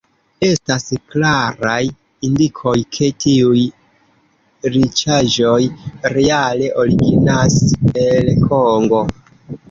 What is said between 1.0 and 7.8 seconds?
klaraj indikoj, ke tiuj riĉaĵoj reale originas